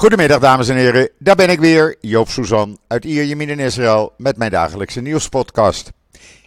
[0.00, 4.36] Goedemiddag dames en heren, daar ben ik weer, Joop Suzan uit Ierjemien in Israël met
[4.36, 5.92] mijn dagelijkse nieuwspodcast.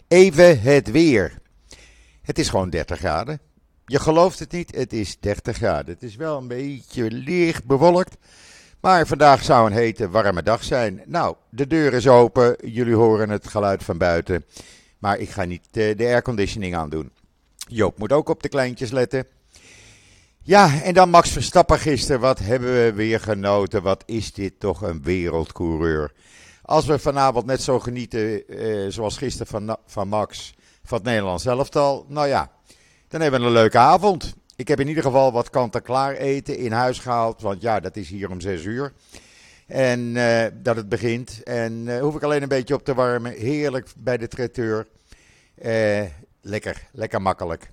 [0.08, 1.38] Even het weer.
[2.22, 3.40] Het is gewoon 30 graden.
[3.86, 5.94] Je gelooft het niet, het is 30 graden.
[5.94, 8.18] Het is wel een beetje licht bewolkt,
[8.82, 11.02] maar vandaag zou een hete, warme dag zijn.
[11.06, 14.46] Nou, de deur is open, jullie horen het geluid van buiten,
[15.00, 17.12] maar ik ga niet eh, de airconditioning aandoen.
[17.68, 19.26] Joop moet ook op de kleintjes letten.
[20.46, 22.22] Ja, en dan Max Verstappen gisteren.
[22.22, 23.82] Wat hebben we weer genoten?
[23.82, 26.12] Wat is dit toch een wereldcoureur?
[26.62, 31.46] Als we vanavond net zo genieten eh, zoals gisteren van, van Max, van het Nederlands
[31.46, 32.06] elftal.
[32.08, 32.52] Nou ja,
[33.08, 34.34] dan hebben we een leuke avond.
[34.56, 37.42] Ik heb in ieder geval wat kant-en-klaar eten in huis gehaald.
[37.42, 38.94] Want ja, dat is hier om 6 uur.
[39.68, 41.44] En eh, dat het begint.
[41.44, 43.32] En uh, hoef ik alleen een beetje op te warmen.
[43.32, 44.88] Heerlijk bij de traiteur.
[45.56, 46.04] Eh,
[46.42, 47.72] lekker, lekker makkelijk.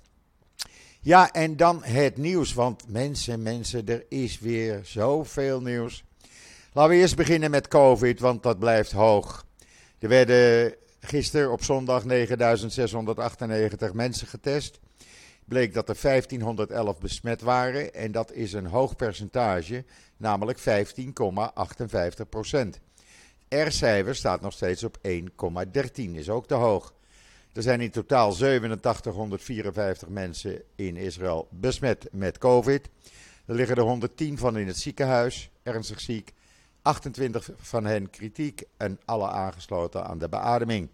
[1.03, 2.55] Ja, en dan het nieuws.
[2.55, 6.05] Want mensen, mensen, er is weer zoveel nieuws.
[6.73, 9.47] Laten we eerst beginnen met COVID, want dat blijft hoog.
[9.99, 14.81] Er werden gisteren op zondag 9698 mensen getest.
[15.45, 19.85] Bleek dat er 1511 besmet waren en dat is een hoog percentage,
[20.17, 20.65] namelijk 15,58
[22.29, 22.81] procent.
[23.49, 26.95] R-cijfer staat nog steeds op 1,13, is ook te hoog.
[27.53, 32.89] Er zijn in totaal 8754 mensen in Israël besmet met COVID.
[33.47, 36.33] Er liggen er 110 van in het ziekenhuis, ernstig ziek.
[36.83, 40.89] 28 van hen kritiek en alle aangesloten aan de beademing.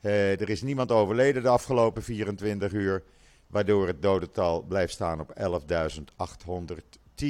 [0.00, 3.02] Uh, er is niemand overleden de afgelopen 24 uur,
[3.46, 5.32] waardoor het dodental blijft staan op
[7.18, 7.26] 11.810.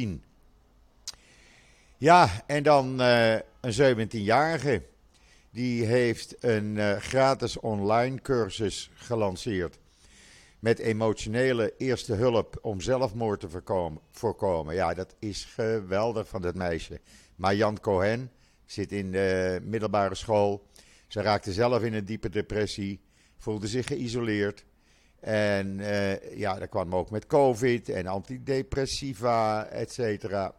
[1.97, 4.83] Ja, en dan uh, een 17-jarige
[5.55, 9.79] die heeft een uh, gratis online cursus gelanceerd.
[10.59, 13.49] Met emotionele eerste hulp om zelfmoord te
[14.11, 14.75] voorkomen.
[14.75, 17.01] Ja, dat is geweldig van dat meisje.
[17.37, 18.31] Maar Jan Cohen
[18.67, 20.67] zit in de middelbare school.
[21.09, 23.01] Ze raakte zelf in een diepe depressie.
[23.37, 24.65] Voelde zich geïsoleerd.
[25.21, 30.55] En uh, ja, dat kwam ook met COVID en antidepressiva, et cetera.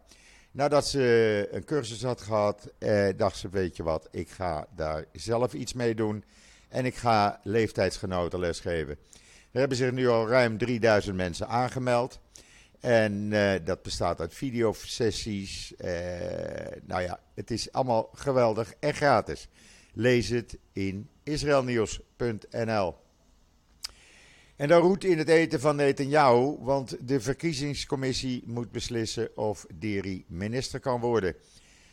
[0.56, 5.04] Nadat ze een cursus had gehad, eh, dacht ze: Weet je wat, ik ga daar
[5.12, 6.24] zelf iets mee doen.
[6.68, 8.98] En ik ga leeftijdsgenoten lesgeven.
[9.50, 12.20] Er hebben zich nu al ruim 3000 mensen aangemeld.
[12.80, 15.76] En eh, dat bestaat uit videosessies.
[15.76, 15.90] Eh,
[16.82, 19.48] nou ja, het is allemaal geweldig en gratis.
[19.92, 22.94] Lees het in israelnieuws.nl.
[24.56, 30.24] En dan roet in het eten van Netanyahu, want de verkiezingscommissie moet beslissen of Deri
[30.28, 31.34] minister kan worden.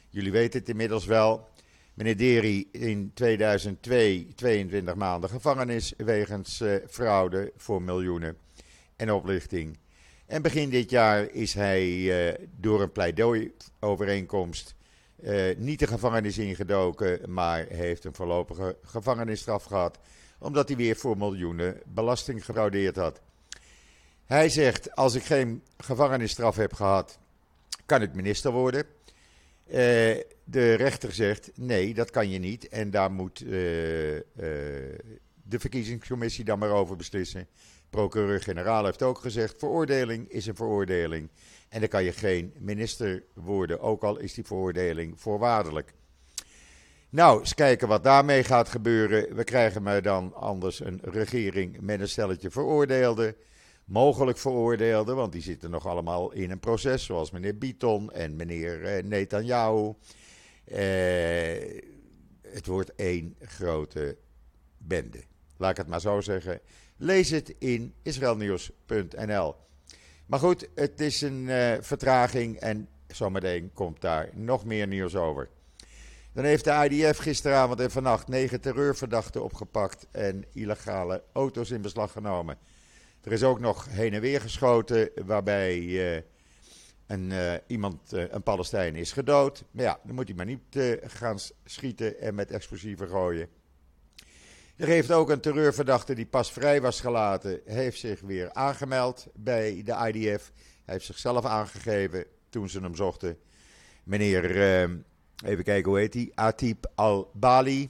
[0.09, 1.47] Jullie weten het inmiddels wel.
[1.93, 8.37] Meneer Deri in 2002 22 maanden gevangenis wegens uh, fraude voor miljoenen
[8.95, 9.77] en oplichting.
[10.25, 14.75] En begin dit jaar is hij uh, door een pleidooiovereenkomst
[15.23, 19.99] uh, niet de gevangenis ingedoken, maar heeft een voorlopige gevangenisstraf gehad
[20.43, 23.21] omdat hij weer voor miljoenen belasting gefraudeerd had.
[24.25, 27.19] Hij zegt: Als ik geen gevangenisstraf heb gehad,
[27.85, 28.85] kan ik minister worden.
[29.67, 29.75] Uh,
[30.43, 32.67] de rechter zegt: Nee, dat kan je niet.
[32.67, 34.21] En daar moet uh, uh,
[35.43, 37.47] de verkiezingscommissie dan maar over beslissen.
[37.89, 41.29] Procureur-generaal heeft ook gezegd: veroordeling is een veroordeling.
[41.69, 45.93] En dan kan je geen minister worden, ook al is die veroordeling voorwaardelijk.
[47.13, 49.35] Nou, eens kijken wat daarmee gaat gebeuren.
[49.35, 53.35] We krijgen maar dan anders een regering met een stelletje veroordeelden.
[53.85, 58.85] Mogelijk veroordeelden, want die zitten nog allemaal in een proces, zoals meneer Biton en meneer
[58.85, 59.93] eh, Netanyahu.
[60.63, 61.81] Eh,
[62.41, 64.17] het wordt één grote
[64.77, 65.23] bende.
[65.57, 66.59] Laat ik het maar zo zeggen.
[66.97, 69.55] Lees het in israelnieuws.nl.
[70.25, 75.49] Maar goed, het is een uh, vertraging en zometeen komt daar nog meer nieuws over.
[76.33, 82.11] Dan heeft de IDF gisteravond en vannacht negen terreurverdachten opgepakt en illegale auto's in beslag
[82.11, 82.57] genomen.
[83.23, 86.21] Er is ook nog heen en weer geschoten waarbij uh,
[87.07, 89.63] een, uh, iemand, uh, een Palestijn, is gedood.
[89.71, 93.47] Maar ja, dan moet hij maar niet gaan schieten en met explosieven gooien.
[94.75, 99.81] Er heeft ook een terreurverdachte die pas vrij was gelaten, heeft zich weer aangemeld bij
[99.85, 100.51] de IDF.
[100.55, 103.37] Hij heeft zichzelf aangegeven toen ze hem zochten.
[104.03, 104.51] Meneer
[105.43, 106.31] Even kijken, hoe heet hij?
[106.35, 107.89] Atib al-Bali.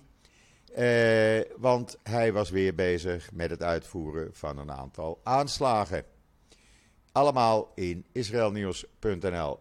[0.74, 6.06] Eh, want hij was weer bezig met het uitvoeren van een aantal aanslagen.
[7.12, 9.60] Allemaal in israelnieuws.nl.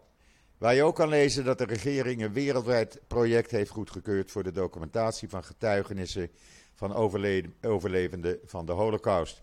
[0.59, 4.53] Waar je ook kan lezen dat de regering een wereldwijd project heeft goedgekeurd voor de
[4.53, 6.31] documentatie van getuigenissen
[6.75, 6.95] van
[7.63, 9.43] overlevenden van de Holocaust.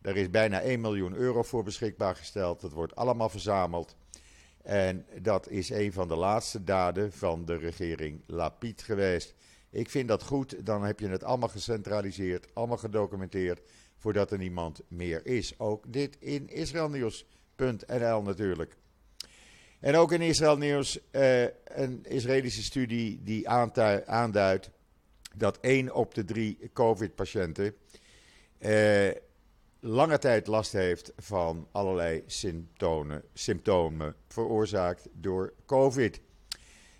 [0.00, 2.60] Daar is bijna 1 miljoen euro voor beschikbaar gesteld.
[2.60, 3.96] Dat wordt allemaal verzameld.
[4.68, 9.34] En dat is een van de laatste daden van de regering Lapid geweest.
[9.70, 13.60] Ik vind dat goed, dan heb je het allemaal gecentraliseerd, allemaal gedocumenteerd,
[13.96, 15.58] voordat er niemand meer is.
[15.58, 18.76] Ook dit in israelnieuws.nl natuurlijk.
[19.80, 23.48] En ook in Israël Nieuws uh, een Israëlische studie die
[24.06, 24.70] aanduidt
[25.34, 27.74] dat 1 op de 3 COVID-patiënten
[28.58, 29.08] uh,
[29.80, 36.20] lange tijd last heeft van allerlei symptomen, symptomen veroorzaakt door COVID.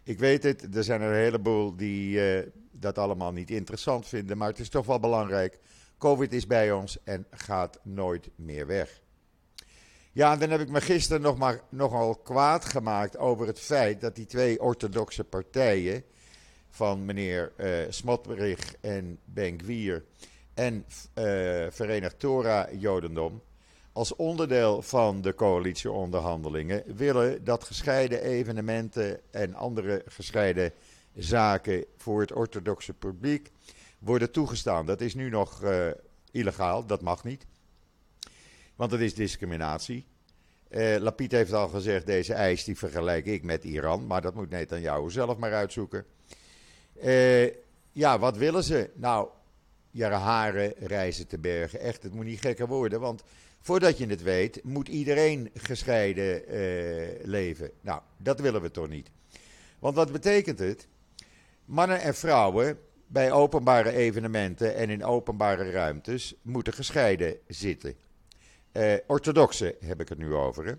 [0.03, 4.39] Ik weet het, er zijn er een heleboel die uh, dat allemaal niet interessant vinden,
[4.39, 5.59] maar het is toch wel belangrijk.
[5.99, 9.03] COVID is bij ons en gaat nooit meer weg.
[10.13, 14.01] Ja, en dan heb ik me gisteren nog maar, nogal kwaad gemaakt over het feit
[14.01, 16.05] dat die twee orthodoxe partijen
[16.69, 20.05] van meneer uh, Smotrich en Ben-Gvir
[20.59, 20.85] en
[21.15, 23.43] uh, Verenigd Torah Jodendom
[23.93, 30.73] als onderdeel van de coalitieonderhandelingen willen dat gescheiden evenementen en andere gescheiden
[31.15, 33.51] zaken voor het orthodoxe publiek
[33.99, 34.87] worden toegestaan.
[34.87, 35.87] Dat is nu nog uh,
[36.31, 37.47] illegaal, dat mag niet.
[38.77, 40.07] Want het is discriminatie.
[40.71, 44.07] Uh, heeft al gezegd, deze eis die vergelijk ik met Iran.
[44.07, 46.05] Maar dat moet Netanyahu zelf maar uitzoeken.
[47.93, 48.91] Ja, wat willen ze?
[48.95, 49.29] Nou,
[49.99, 51.81] jaren reizen te bergen.
[51.81, 53.01] Echt, het moet niet gekker worden.
[53.01, 53.23] Want
[53.61, 57.71] voordat je het weet, moet iedereen gescheiden uh, leven.
[57.81, 59.11] Nou, dat willen we toch niet.
[59.79, 60.87] Want wat betekent het?
[61.65, 67.95] Mannen en vrouwen bij openbare evenementen en in openbare ruimtes moeten gescheiden zitten.
[68.73, 70.67] Uh, orthodoxe heb ik het nu over.
[70.67, 70.73] Hè?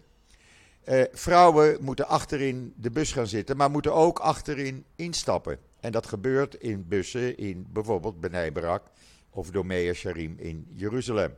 [0.99, 5.59] Uh, vrouwen moeten achterin de bus gaan zitten, maar moeten ook achterin instappen.
[5.79, 8.83] En dat gebeurt in bussen in bijvoorbeeld Benai Barak
[9.29, 11.35] of Domea Sharim in Jeruzalem.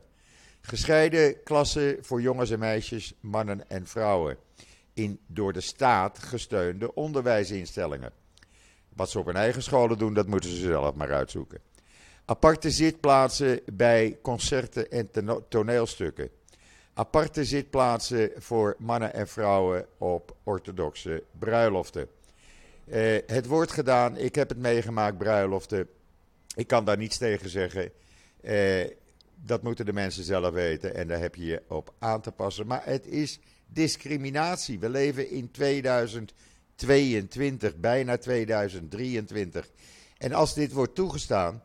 [0.60, 4.36] Gescheiden klassen voor jongens en meisjes, mannen en vrouwen.
[4.94, 8.12] In door de staat gesteunde onderwijsinstellingen.
[8.94, 11.60] Wat ze op hun eigen scholen doen, dat moeten ze zelf maar uitzoeken.
[12.24, 15.10] Aparte zitplaatsen bij concerten en
[15.48, 16.30] toneelstukken
[16.94, 22.08] aparte zitplaatsen voor mannen en vrouwen op orthodoxe bruiloften.
[22.86, 25.88] Uh, het wordt gedaan, ik heb het meegemaakt, bruiloften.
[26.54, 27.92] Ik kan daar niets tegen zeggen.
[28.42, 28.84] Uh,
[29.34, 32.66] dat moeten de mensen zelf weten en daar heb je je op aan te passen.
[32.66, 34.78] Maar het is discriminatie.
[34.78, 39.70] We leven in 2022, bijna 2023.
[40.18, 41.62] En als dit wordt toegestaan,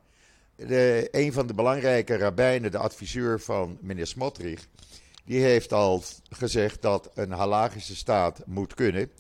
[0.56, 4.68] de, een van de belangrijke rabbijnen, de adviseur van meneer Smotrich,
[5.26, 9.12] die heeft al gezegd dat een halagische staat moet kunnen.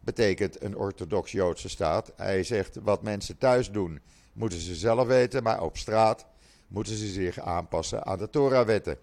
[0.00, 2.12] Betekent een orthodox-Joodse staat.
[2.16, 4.00] Hij zegt wat mensen thuis doen,
[4.32, 6.26] moeten ze zelf weten, maar op straat
[6.68, 8.98] moeten ze zich aanpassen aan de Torah-wetten.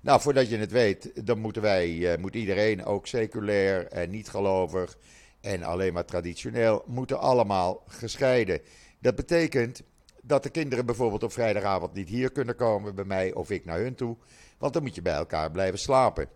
[0.00, 4.28] Nou, voordat je het weet, dan moeten wij, uh, moet iedereen, ook seculair en niet
[4.28, 4.98] gelovig
[5.40, 8.60] en alleen maar traditioneel, moeten allemaal gescheiden.
[8.98, 9.82] Dat betekent
[10.22, 13.78] dat de kinderen bijvoorbeeld op vrijdagavond niet hier kunnen komen bij mij of ik naar
[13.78, 14.16] hun toe.
[14.58, 16.28] Want dan moet je bij elkaar blijven slapen.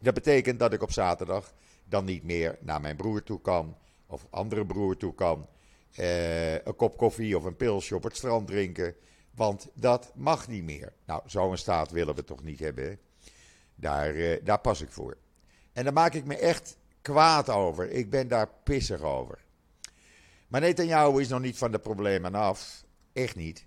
[0.00, 1.52] Dat betekent dat ik op zaterdag
[1.88, 3.76] dan niet meer naar mijn broer toe kan.
[4.06, 5.48] Of andere broer toe kan.
[5.94, 8.94] Eh, een kop koffie of een pilsje op het strand drinken.
[9.34, 10.92] Want dat mag niet meer.
[11.06, 12.98] Nou, zo'n staat willen we toch niet hebben.
[13.74, 15.16] Daar, eh, daar pas ik voor.
[15.72, 17.90] En daar maak ik me echt kwaad over.
[17.90, 19.38] Ik ben daar pissig over.
[20.48, 22.84] Maar Netanyahu is nog niet van de problemen af.
[23.12, 23.66] Echt niet.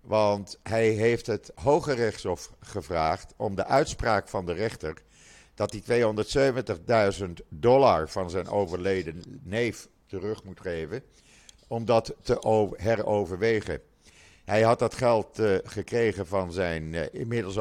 [0.00, 5.02] Want hij heeft het Hoge Rechtshof gevraagd om de uitspraak van de rechter
[5.54, 6.04] dat hij
[7.18, 11.02] 270.000 dollar van zijn overleden neef terug moet geven,
[11.66, 13.80] om dat te heroverwegen.
[14.44, 17.58] Hij had dat geld uh, gekregen van zijn uh, inmiddels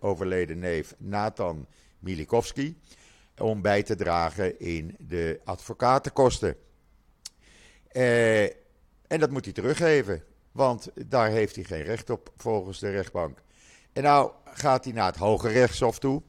[0.00, 1.66] overleden neef Nathan
[1.98, 2.78] Milikowski
[3.38, 6.56] om bij te dragen in de advocatenkosten.
[7.92, 8.42] Uh,
[9.06, 10.22] en dat moet hij teruggeven.
[10.52, 13.42] Want daar heeft hij geen recht op volgens de rechtbank.
[13.92, 16.22] En nou gaat hij naar het Hoge Rechtshof toe.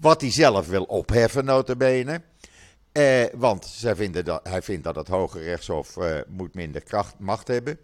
[0.00, 2.22] Wat hij zelf wil opheffen, notabene.
[2.92, 7.48] Eh, want vinden dat, hij vindt dat het Hoge Rechtshof eh, moet minder kracht, macht
[7.48, 7.78] hebben.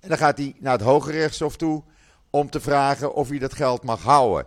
[0.00, 1.82] En dan gaat hij naar het Hoge Rechtshof toe
[2.30, 4.46] om te vragen of hij dat geld mag houden.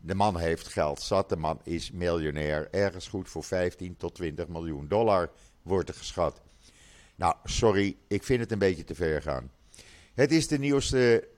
[0.00, 2.68] De man heeft geld zat, de man is miljonair.
[2.70, 5.30] Ergens goed voor 15 tot 20 miljoen dollar
[5.62, 6.40] wordt er geschat.
[7.14, 9.50] Nou, sorry, ik vind het een beetje te ver gaan.
[10.14, 11.28] Het is de nieuwste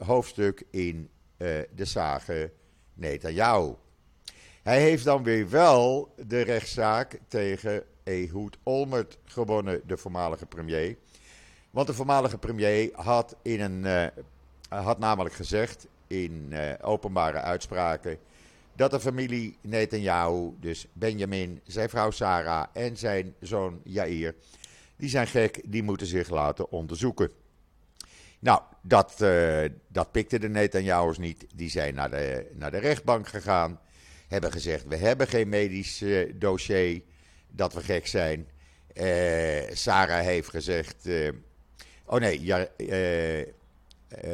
[0.00, 2.52] uh, hoofdstuk in uh, de sage
[2.94, 3.74] Netanyahu.
[4.68, 10.96] Hij heeft dan weer wel de rechtszaak tegen Ehud Olmert gewonnen, de voormalige premier.
[11.70, 14.06] Want de voormalige premier had, in een, uh,
[14.84, 18.18] had namelijk gezegd in openbare uitspraken
[18.76, 24.34] dat de familie Netanyahu, dus Benjamin, zijn vrouw Sarah en zijn zoon Jair,
[24.96, 27.30] die zijn gek, die moeten zich laten onderzoeken.
[28.38, 31.46] Nou, dat, uh, dat pikte de Netanyahu's niet.
[31.54, 33.80] Die zijn naar de, naar de rechtbank gegaan.
[34.28, 37.02] Hebben gezegd: We hebben geen medisch uh, dossier
[37.50, 38.48] dat we gek zijn.
[38.94, 41.08] Uh, Sarah heeft gezegd.
[42.04, 42.68] oh nee, ja,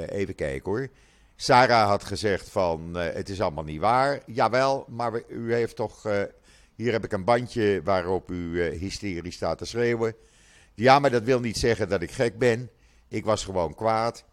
[0.07, 0.89] even kijken hoor.
[1.37, 4.23] Sarah had gezegd: van het is allemaal niet waar.
[4.27, 6.03] Jawel, maar u heeft toch.
[6.75, 10.15] hier heb ik een bandje waarop u hysterisch staat te schreeuwen.
[10.75, 12.71] Ja, maar dat wil niet zeggen dat ik gek ben.
[13.09, 14.25] Ik was gewoon kwaad.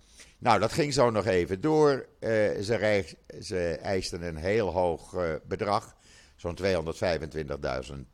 [0.41, 1.91] Nou, dat ging zo nog even door.
[2.19, 2.29] Uh,
[2.61, 3.05] ze,
[3.41, 5.95] ze, eisten een heel hoog uh, bedrag,
[6.35, 6.65] zo'n 225.000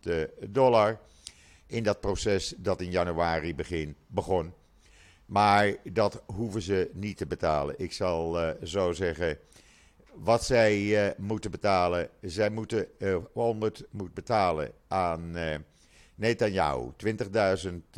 [0.04, 1.00] uh, dollar,
[1.66, 4.54] in dat proces dat in januari begin, begon.
[5.26, 7.76] Maar dat hoeven ze niet te betalen.
[7.78, 9.38] Ik zal zo zeggen
[10.14, 12.10] wat zij moeten betalen.
[12.22, 12.88] Zij moeten
[13.34, 15.36] 100 moet betalen aan
[16.16, 16.92] Netanyahu,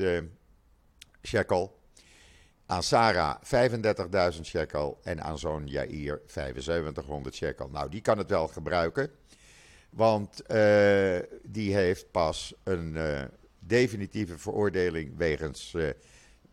[0.01, 0.11] 20.000
[1.23, 1.78] shekel.
[2.69, 3.35] Aan Sarah
[4.35, 7.69] 35.000 shekel en aan zoon Jair 7500 shekel.
[7.69, 9.11] Nou, die kan het wel gebruiken,
[9.89, 13.21] want uh, die heeft pas een uh,
[13.59, 15.89] definitieve veroordeling wegens uh,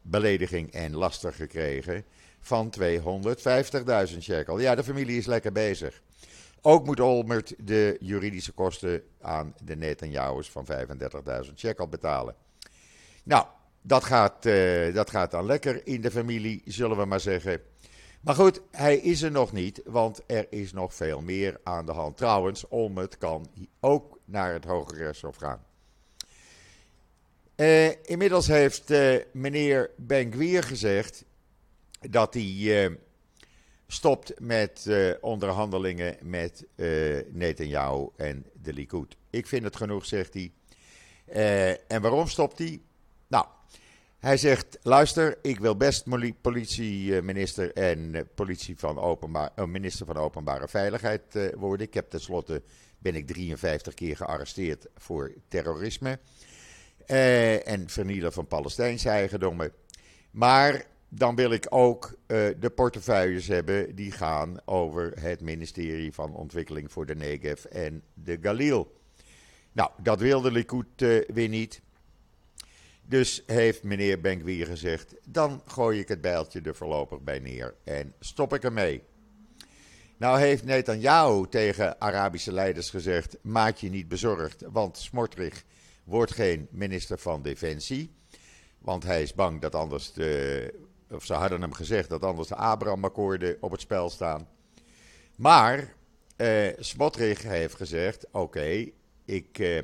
[0.02, 2.04] belediging en laster gekregen
[2.40, 4.58] van 250.000 shekel.
[4.58, 6.02] Ja, de familie is lekker bezig.
[6.61, 10.66] Ook moet Olmert de juridische kosten aan de Netanyahu's van
[11.46, 12.35] 35.000 shekel betalen.
[13.23, 13.46] Nou,
[13.87, 17.61] dat gaat, uh, dat gaat dan lekker in de familie, zullen we maar zeggen.
[18.21, 21.93] Maar goed, hij is er nog niet, want er is nog veel meer aan de
[21.93, 22.16] hand.
[22.16, 23.50] Trouwens, Olmert kan
[23.81, 25.64] ook naar het Hoge Rechtshof gaan.
[27.57, 31.25] Uh, inmiddels heeft uh, meneer Benkwier gezegd
[32.00, 32.99] dat hij
[33.87, 34.90] stopt met
[35.21, 36.66] onderhandelingen met
[37.28, 39.16] Netanyahu en de Likud.
[39.31, 40.52] Ik vind het genoeg, zegt hij.
[41.88, 42.81] en waarom stopt hij?
[43.26, 43.47] Nou,
[44.26, 46.04] hij zegt: luister, ik wil best
[46.40, 51.87] politieminister en eh, politie van openbaar, uh, minister van Openbare Veiligheid uh, worden.
[51.87, 52.62] Ik heb tenslotte
[52.99, 56.18] ben ik 53 keer gearresteerd voor terrorisme
[57.64, 59.73] en vernielen van Palestijnse eigendommen.
[60.30, 62.18] Maar dan wil ik ook
[62.59, 68.38] de portefeuilles hebben die gaan over het ministerie van Ontwikkeling voor de Negev en de
[68.40, 68.92] Galil.
[69.73, 70.87] Nou, dat wilde Likud
[71.26, 71.80] weer niet.
[73.08, 78.14] Dus heeft meneer Benkwier gezegd: dan gooi ik het bijltje er voorlopig bij neer en
[78.20, 79.02] stop ik ermee.
[80.16, 85.64] Nou heeft Netanyahu tegen Arabische leiders gezegd: maak je niet bezorgd, want Smotrich
[86.04, 88.14] wordt geen minister van Defensie.
[88.78, 90.75] Want hij is bang dat anders, de,
[91.10, 94.48] of ze hadden hem gezegd dat anders de Abraham-akkoorden op het spel staan.
[95.36, 95.94] Maar
[96.36, 98.90] eh, Smotrich heeft gezegd: oké,
[99.25, 99.82] ik, eh,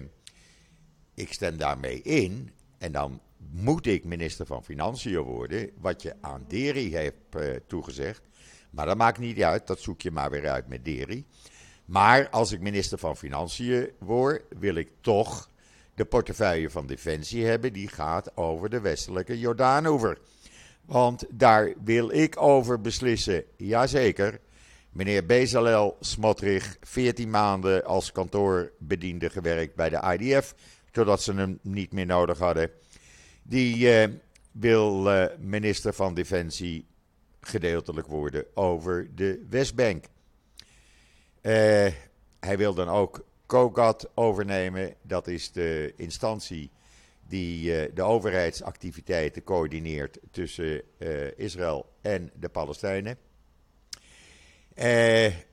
[1.14, 2.50] ik stem daarmee in.
[2.82, 3.20] En dan
[3.50, 8.22] moet ik minister van Financiën worden, wat je aan Deri heeft uh, toegezegd.
[8.70, 11.24] Maar dat maakt niet uit, dat zoek je maar weer uit met Deri.
[11.84, 15.50] Maar als ik minister van Financiën word, wil ik toch
[15.94, 17.72] de portefeuille van Defensie hebben.
[17.72, 20.18] Die gaat over de westelijke Jordaanoever.
[20.84, 23.44] Want daar wil ik over beslissen.
[23.56, 24.40] Jazeker.
[24.90, 30.54] Meneer Bezalel Smotrich, 14 maanden als kantoorbediende gewerkt bij de IDF
[30.92, 32.70] totdat ze hem niet meer nodig hadden.
[33.42, 34.14] Die uh,
[34.52, 36.86] wil uh, minister van Defensie
[37.40, 40.04] gedeeltelijk worden over de Westbank.
[40.04, 41.52] Uh,
[42.40, 44.94] hij wil dan ook COGAT overnemen.
[45.02, 46.70] Dat is de instantie
[47.28, 50.82] die de overheidsactiviteiten coördineert tussen
[51.36, 53.16] Israël en de Palestijnen.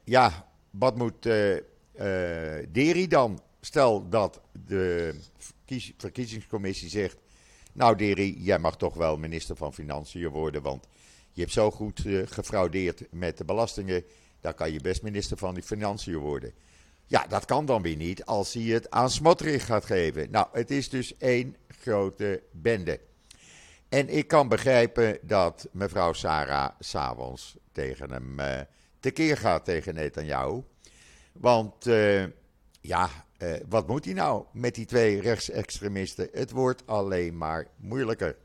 [0.03, 1.23] ja, wat moet
[2.71, 3.41] Deri dan?
[3.61, 5.15] Stel dat de
[5.97, 7.17] verkiezingscommissie zegt:
[7.73, 10.87] Nou, Deri, jij mag toch wel minister van Financiën worden, want
[11.31, 14.03] je hebt zo goed uh, gefraudeerd met de belastingen.
[14.41, 16.53] Dan kan je best minister van die Financiën worden.
[17.05, 20.31] Ja, dat kan dan weer niet als hij het aan Smotrich gaat geven.
[20.31, 22.99] Nou, het is dus één grote bende.
[23.89, 28.59] En ik kan begrijpen dat mevrouw Sarah s'avonds tegen hem uh,
[28.99, 30.63] tekeer gaat tegen Netanyahu.
[31.31, 32.25] Want uh,
[32.81, 33.09] ja,
[33.39, 36.29] uh, wat moet hij nou met die twee rechtsextremisten?
[36.31, 38.35] Het wordt alleen maar moeilijker.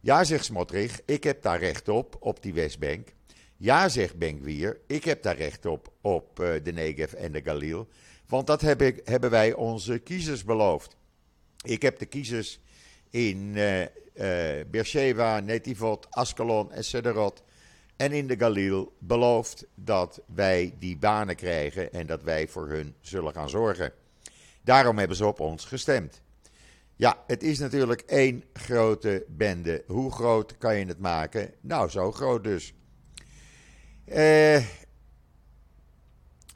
[0.00, 3.08] Ja, zegt Smotrich, ik heb daar recht op, op die Westbank.
[3.56, 7.88] Ja, zegt Benkwier, ik heb daar recht op, op uh, de Negev en de Galil.
[8.26, 10.96] Want dat heb ik, hebben wij onze kiezers beloofd.
[11.62, 12.60] Ik heb de kiezers
[13.10, 13.84] in uh,
[14.70, 17.42] Beersheba, Netivot, Askelon en Sederot
[17.96, 22.94] en in de Galil belooft dat wij die banen krijgen en dat wij voor hun
[23.00, 23.92] zullen gaan zorgen.
[24.62, 26.20] Daarom hebben ze op ons gestemd.
[26.96, 29.84] Ja, het is natuurlijk één grote bende.
[29.86, 31.54] Hoe groot kan je het maken?
[31.60, 32.74] Nou, zo groot dus.
[34.04, 34.64] Eh,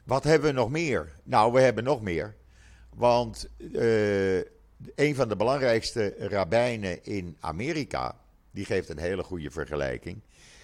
[0.03, 1.15] wat hebben we nog meer?
[1.23, 2.35] Nou, we hebben nog meer.
[2.95, 4.37] Want uh,
[4.95, 8.19] een van de belangrijkste rabbijnen in Amerika,
[8.51, 10.21] die geeft een hele goede vergelijking.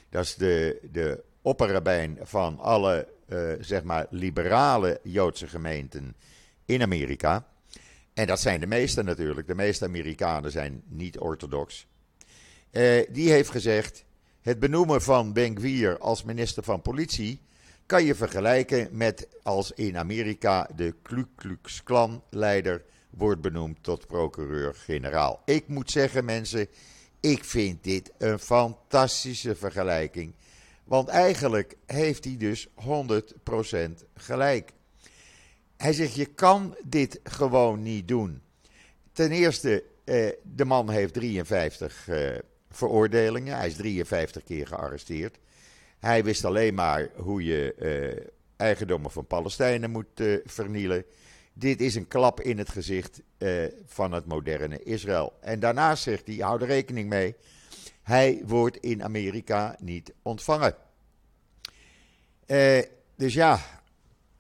[0.10, 6.16] Dat is de, de opperrabijn van alle, uh, zeg maar, liberale Joodse gemeenten
[6.66, 7.48] in Amerika.
[8.14, 9.48] En dat zijn de meeste natuurlijk.
[9.48, 11.88] De meeste Amerikanen zijn niet orthodox.
[12.72, 14.06] Uh, die heeft gezegd:
[14.42, 17.42] het benoemen van Ben als minister van Politie
[17.86, 24.08] kan je vergelijken met als in Amerika de Ku Klux Klan leider wordt benoemd tot
[24.08, 25.42] procureur-generaal.
[25.46, 26.68] Ik moet zeggen, mensen,
[27.20, 30.34] ik vind dit een fantastische vergelijking.
[30.84, 32.72] Want eigenlijk heeft hij dus 100%
[34.16, 34.72] gelijk.
[35.78, 38.42] Hij zegt: Je kan dit gewoon niet doen.
[39.12, 42.36] Ten eerste, eh, de man heeft 53 eh,
[42.70, 43.58] veroordelingen.
[43.58, 45.38] Hij is 53 keer gearresteerd.
[46.00, 51.06] Hij wist alleen maar hoe je eh, eigendommen van Palestijnen moet vernielen.
[51.60, 55.34] Dit is een klap in het gezicht eh, van het moderne Israël.
[55.42, 57.36] En daarnaast zegt hij: hou er rekening mee.
[58.04, 60.76] Hij wordt in Amerika niet ontvangen.
[62.46, 62.82] Eh,
[63.16, 63.60] dus ja,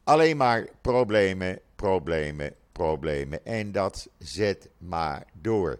[0.03, 3.45] alleen maar problemen, problemen, problemen.
[3.45, 5.79] En dat zet maar door.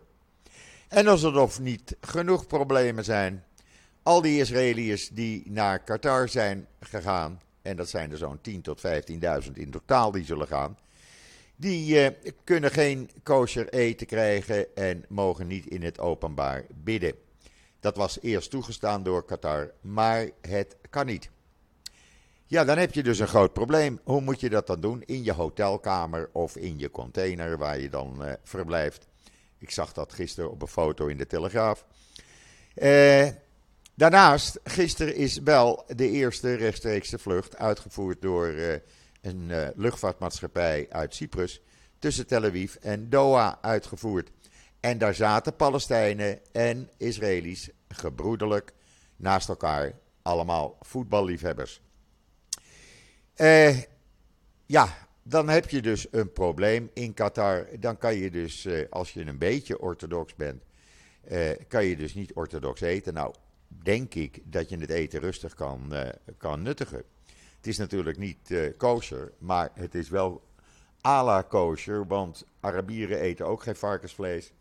[0.88, 3.44] En als er nog niet genoeg problemen zijn,
[4.03, 8.82] al die Israëliërs die naar Qatar zijn gegaan, en dat zijn er zo'n 10 tot
[9.46, 10.77] 15.000 in totaal die zullen gaan,
[11.60, 12.08] die uh,
[12.44, 17.14] kunnen geen kosher eten krijgen en mogen niet in het openbaar bidden.
[17.80, 21.30] Dat was eerst toegestaan door Qatar, maar het kan niet.
[22.46, 24.00] Ja, dan heb je dus een groot probleem.
[24.04, 25.04] Hoe moet je dat dan doen?
[25.06, 29.08] In je hotelkamer of in je container waar je dan uh, verblijft.
[29.58, 31.86] Ik zag dat gisteren op een foto in de Telegraaf.
[32.76, 33.28] Uh,
[33.96, 38.53] daarnaast, gisteren is wel de eerste rechtstreekse vlucht uitgevoerd door
[39.27, 41.61] een luchtvaartmaatschappij uit Cyprus
[42.00, 44.31] tussen Tel Aviv en Doha uitgevoerd.
[44.79, 48.74] En daar zaten Palestijnen en Israëli's gebroedelijk
[49.16, 51.81] naast elkaar, allemaal voetballiefhebbers.
[53.37, 53.77] Uh,
[54.66, 57.68] ja, dan heb je dus een probleem in Qatar.
[57.79, 60.63] Dan kan je dus, uh, als je een beetje orthodox bent,
[61.68, 63.13] kan je dus niet orthodox eten.
[63.13, 63.33] Nou,
[63.68, 65.94] denk ik dat je het eten rustig kan,
[66.37, 67.03] kan nuttigen.
[67.57, 70.41] Het is natuurlijk niet kosher, maar het is wel
[71.05, 74.53] à la kosher, want Arabieren eten ook geen varkensvlees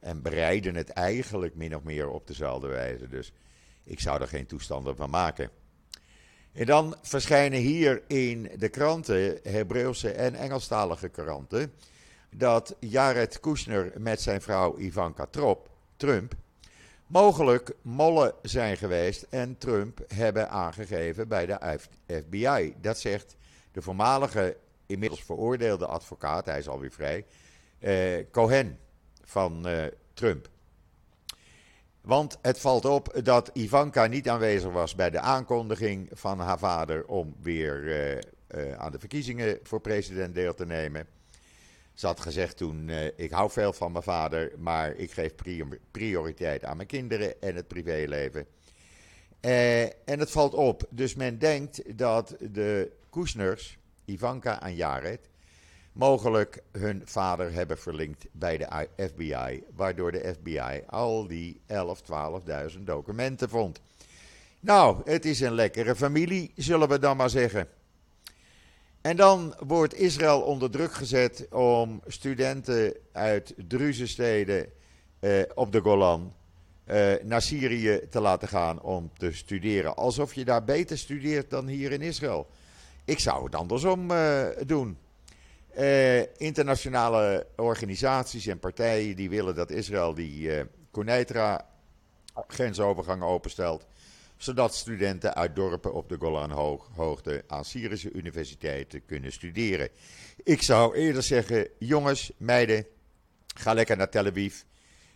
[0.00, 3.08] en bereiden het eigenlijk min of meer op dezelfde wijze.
[3.08, 3.32] Dus
[3.84, 5.50] ik zou er geen toestanden van maken.
[6.52, 11.72] En dan verschijnen hier in de kranten, Hebreeuwse en Engelstalige kranten,
[12.30, 15.26] dat Jared Kushner met zijn vrouw Ivanka
[15.96, 16.34] Trump
[17.14, 22.74] mogelijk mollen zijn geweest en Trump hebben aangegeven bij de FBI.
[22.80, 23.36] Dat zegt
[23.72, 27.24] de voormalige, inmiddels veroordeelde advocaat, hij is alweer vrij,
[27.78, 28.78] eh, Cohen
[29.24, 30.48] van eh, Trump.
[32.00, 37.06] Want het valt op dat Ivanka niet aanwezig was bij de aankondiging van haar vader
[37.06, 37.84] om weer
[38.54, 41.13] uh, aan de verkiezingen voor president deel te nemen.
[41.94, 45.34] Ze had gezegd toen: uh, Ik hou veel van mijn vader, maar ik geef
[45.90, 48.46] prioriteit aan mijn kinderen en het privéleven.
[50.04, 50.86] en het valt op.
[50.90, 55.28] Dus men denkt dat de Kushners, Ivanka en Jared,
[55.92, 62.02] mogelijk hun vader hebben verlinkt bij de FBI, waardoor de FBI al die 11,
[62.76, 63.80] 12.000 documenten vond.
[64.60, 67.68] Nou, het is een lekkere familie, zullen we dan maar zeggen.
[69.04, 74.66] En dan wordt Israël onder druk gezet om studenten uit Druzensteden
[75.20, 76.34] eh, op de Golan
[76.84, 79.96] eh, naar Syrië te laten gaan om te studeren.
[79.96, 82.46] Alsof je daar beter studeert dan hier in Israël.
[83.04, 84.98] Ik zou het andersom uh, doen.
[85.78, 91.66] Uh, internationale organisaties en partijen die willen dat Israël die uh, Koneitra
[92.46, 93.86] grensovergang openstelt.
[94.36, 99.88] Zodat studenten uit dorpen op de Golanhoogte aan Syrische universiteiten kunnen studeren.
[100.42, 102.86] Ik zou eerder zeggen, jongens, meiden,
[103.54, 104.62] ga lekker naar Tel Aviv,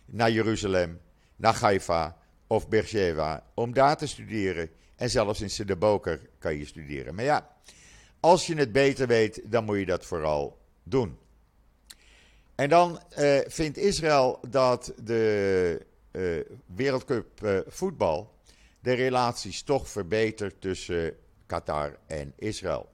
[0.05, 0.99] naar Jeruzalem,
[1.35, 4.69] naar Haifa of Beersheba om daar te studeren.
[4.95, 7.15] En zelfs in Sedeboker kan je studeren.
[7.15, 7.55] Maar ja,
[8.19, 11.17] als je het beter weet, dan moet je dat vooral doen.
[12.55, 18.38] En dan uh, vindt Israël dat de uh, Wereldcup uh, voetbal,
[18.79, 21.15] de relaties toch verbeterd tussen
[21.45, 22.89] Qatar en Israël.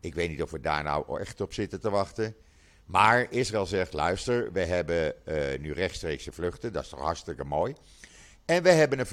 [0.00, 2.36] Ik weet niet of we daar nou echt op zitten te wachten.
[2.84, 7.74] Maar Israël zegt: luister, we hebben uh, nu rechtstreekse vluchten, dat is toch hartstikke mooi.
[8.44, 9.06] En we hebben een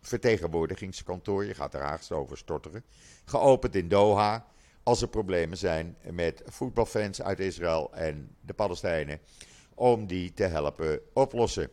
[0.00, 2.84] vertegenwoordigingskantoor, je gaat er haast over storteren,
[3.24, 4.46] geopend in Doha.
[4.82, 9.20] Als er problemen zijn met voetbalfans uit Israël en de Palestijnen,
[9.74, 11.70] om die te helpen oplossen.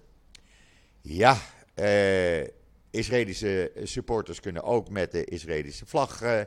[1.02, 1.38] Ja,
[1.74, 2.48] eh,
[2.94, 6.42] Israëlische supporters kunnen ook met de Israëlische vlag eh,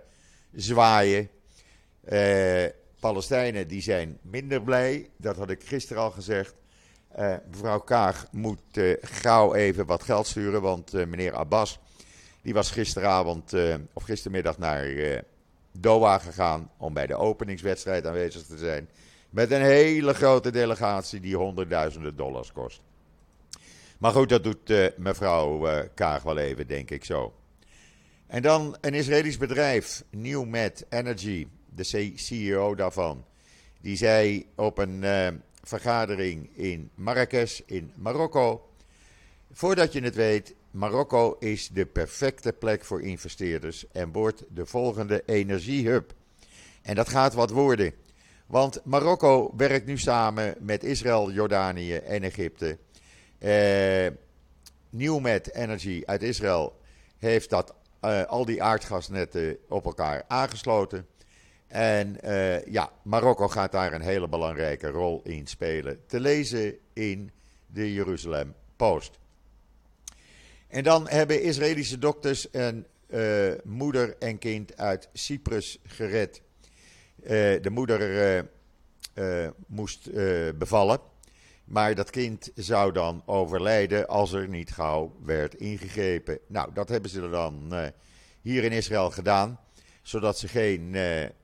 [0.52, 1.28] zwaaien.
[2.04, 2.64] Eh,
[3.00, 6.54] Palestijnen die zijn minder blij, dat had ik gisteren al gezegd.
[7.18, 8.60] Uh, mevrouw Kaag moet
[9.00, 11.78] gauw even wat geld sturen, want meneer Abbas
[12.42, 13.52] die was gisteravond
[13.92, 14.86] of gistermiddag naar
[15.72, 18.88] Doha gegaan om bij de openingswedstrijd aanwezig te zijn.
[19.30, 22.80] Met een hele grote delegatie die honderdduizenden dollars kost.
[23.98, 27.34] Maar goed, dat doet mevrouw Kaag wel even, denk ik zo.
[28.26, 33.24] En dan een Israëlisch bedrijf, Newmet Energy, de CEO daarvan.
[33.80, 35.04] Die zei op een
[35.62, 38.68] vergadering in Marrakesh in Marokko.
[39.52, 45.22] Voordat je het weet, Marokko is de perfecte plek voor investeerders en wordt de volgende
[45.26, 46.14] energiehub.
[46.82, 47.92] En dat gaat wat worden.
[48.46, 52.78] Want Marokko werkt nu samen met Israël, Jordanië en Egypte.
[53.46, 54.06] Eh,
[54.90, 56.80] Newmet Energy uit Israël
[57.18, 61.06] heeft dat, uh, al die aardgasnetten op elkaar aangesloten.
[61.66, 66.00] En uh, ja, Marokko gaat daar een hele belangrijke rol in spelen.
[66.06, 67.30] Te lezen in
[67.66, 69.18] de Jeruzalem Post.
[70.68, 76.42] En dan hebben Israëlische dokters een uh, moeder en kind uit Cyprus gered.
[77.62, 78.44] De moeder
[79.66, 80.10] moest
[80.58, 81.00] bevallen.
[81.66, 86.38] Maar dat kind zou dan overlijden als er niet gauw werd ingegrepen.
[86.46, 87.74] Nou, dat hebben ze dan
[88.40, 89.60] hier in Israël gedaan.
[90.02, 90.96] Zodat ze geen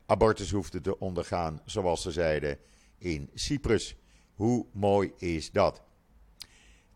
[0.07, 2.59] abortus hoefde te ondergaan, zoals ze zeiden,
[2.99, 3.97] in Cyprus.
[4.35, 5.83] Hoe mooi is dat?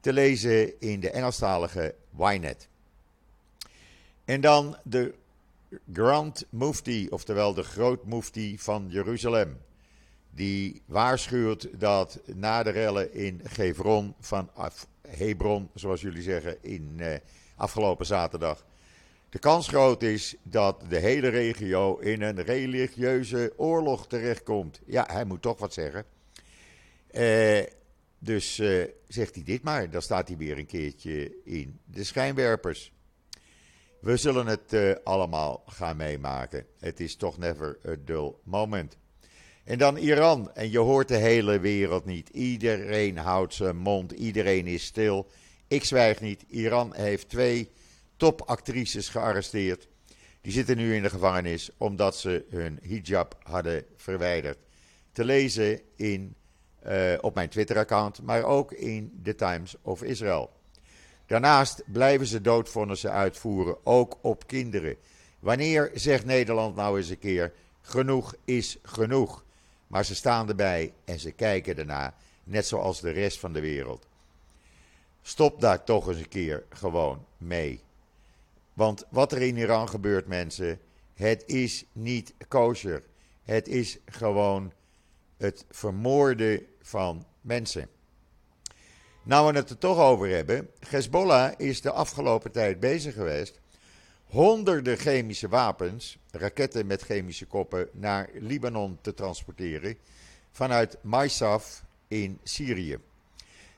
[0.01, 2.69] Te lezen in de Engelstalige Ynet.
[4.25, 5.15] En dan de
[5.93, 9.59] Grand Mufti, oftewel de Groot Mufti van Jeruzalem.
[10.37, 14.51] Die waarschuwt dat na de rellen in Hebron, van
[15.09, 17.19] Hebron, zoals jullie zeggen, in eh,
[17.57, 18.67] afgelopen zaterdag
[19.29, 24.81] de kans groot is dat de hele regio in een religieuze oorlog terechtkomt.
[24.87, 26.05] Ja, hij moet toch wat zeggen.
[27.07, 27.63] Eh,
[28.19, 32.93] dus eh, zegt hij dit maar, dan staat hij weer een keertje in de schijnwerpers.
[34.01, 36.67] We zullen het allemaal gaan meemaken.
[36.79, 38.97] Het is toch never a dull moment.
[39.67, 40.51] En dan Iran.
[40.55, 42.29] En je hoort de hele wereld niet.
[42.29, 44.13] Iedereen houdt zijn mond.
[44.13, 45.27] Iedereen is stil.
[45.69, 46.45] Ik zwijg niet.
[46.49, 47.71] Iran heeft twee
[48.17, 49.89] topactrices gearresteerd.
[50.41, 54.59] Die zitten nu in de gevangenis omdat ze hun hijab hadden verwijderd.
[55.13, 56.35] Te lezen in,
[56.87, 60.51] uh, op mijn Twitter-account, maar ook in The Times of Israel.
[61.27, 64.97] Daarnaast blijven ze doodvonnissen uitvoeren, ook op kinderen.
[65.39, 69.45] Wanneer zegt Nederland nou eens een keer: genoeg is genoeg?
[69.87, 74.07] Maar ze staan erbij en ze kijken ernaar, net zoals de rest van de wereld.
[75.23, 77.81] Stop daar toch eens een keer gewoon mee.
[78.73, 80.81] Want wat er in Iran gebeurt, mensen,
[81.15, 83.03] het is niet kosher.
[83.43, 84.73] Het is gewoon
[85.37, 87.89] het vermoorden van mensen.
[89.23, 90.71] Nou, we het er toch over hebben.
[90.89, 93.61] Hezbollah is de afgelopen tijd bezig geweest.
[94.37, 99.97] Honderden chemische wapens, raketten met chemische koppen, naar Libanon te transporteren.
[100.51, 102.99] Vanuit Maisaf in Syrië.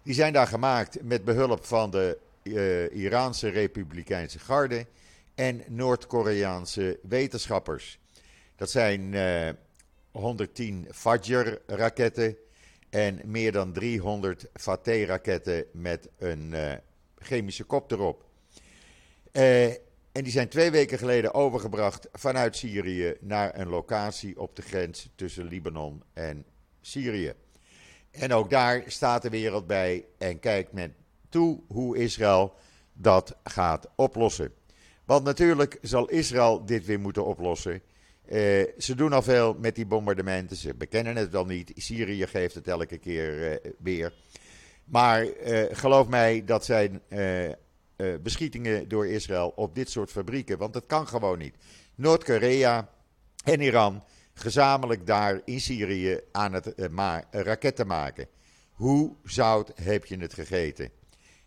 [0.02, 4.86] Die zijn daar gemaakt met behulp van de uh, Iraanse Republikeinse Garde
[5.34, 7.98] en Noord-Koreaanse wetenschappers.
[8.56, 9.54] Dat zijn uh, eh,
[10.10, 12.36] 110 Fajr-raketten
[12.90, 16.72] en meer dan 300 Fateh-raketten met een uh,
[17.18, 18.24] chemische kop erop.
[20.18, 25.10] En die zijn twee weken geleden overgebracht vanuit Syrië naar een locatie op de grens
[25.14, 26.44] tussen Libanon en
[26.80, 27.32] Syrië.
[28.10, 30.94] En ook daar staat de wereld bij en kijkt men
[31.28, 32.54] toe hoe Israël
[32.92, 34.52] dat gaat oplossen.
[35.04, 37.82] Want natuurlijk zal Israël dit weer moeten oplossen.
[38.28, 40.56] Uh, ze doen al veel met die bombardementen.
[40.56, 41.72] Ze bekennen het wel niet.
[41.74, 44.12] Syrië geeft het elke keer uh, weer.
[44.84, 47.02] Maar uh, geloof mij, dat zijn
[48.22, 50.58] beschietingen door Israël op dit soort fabrieken.
[50.58, 51.54] Want dat kan gewoon niet.
[51.94, 52.88] Noord-Korea
[53.44, 56.72] en Iran gezamenlijk daar in Syrië aan het
[57.30, 58.26] raketten maken.
[58.72, 60.90] Hoe zout heb je het gegeten?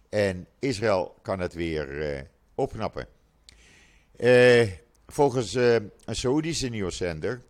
[0.10, 2.22] En Israël kan het weer uh,
[2.56, 3.08] opknappen.
[4.22, 4.68] Eh,
[5.08, 7.42] volgens eh, een Saoedische nieuwszender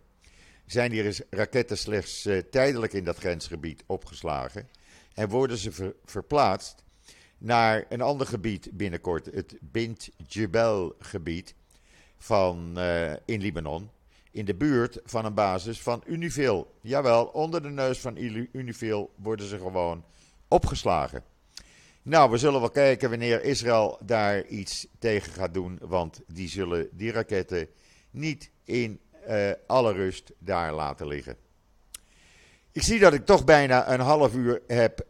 [0.66, 4.70] zijn die raketten slechts eh, tijdelijk in dat grensgebied opgeslagen
[5.14, 6.84] en worden ze verplaatst
[7.42, 11.56] naar een ander gebied binnenkort, het Bint Jebel gebied
[12.18, 12.80] van,
[13.26, 13.90] in Libanon,
[14.32, 16.76] in de buurt van een basis van Unifil.
[16.82, 18.18] Jawel, onder de neus van
[18.52, 20.04] Unifil worden ze gewoon
[20.48, 21.24] opgeslagen.
[22.02, 26.90] Nou, we zullen wel kijken wanneer Israël daar iets tegen gaat doen, want die zullen
[26.92, 27.68] die raketten
[28.12, 29.00] niet in
[29.30, 31.36] uh, alle rust daar laten liggen.
[32.72, 35.06] Ik zie dat ik toch bijna een half uur heb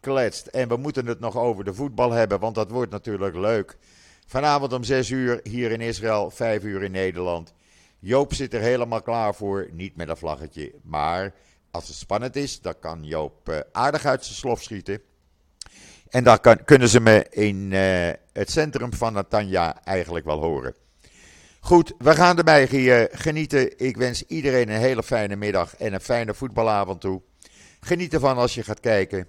[0.00, 3.76] volgekletst en we moeten het nog over de voetbal hebben, want dat wordt natuurlijk leuk.
[4.26, 7.52] Vanavond om 6 uur hier in Israël, 5 uur in Nederland.
[7.98, 11.34] Joop zit er helemaal klaar voor, niet met een vlaggetje, maar
[11.70, 15.00] als het spannend is, dan kan Joop uh, aardig uit zijn slof schieten.
[16.08, 20.74] En daar kan, kunnen ze me in uh, het centrum van Natanja eigenlijk wel horen.
[21.60, 22.66] Goed, we gaan erbij
[23.12, 23.78] genieten.
[23.78, 27.22] Ik wens iedereen een hele fijne middag en een fijne voetbalavond toe.
[27.80, 29.28] Geniet ervan als je gaat kijken.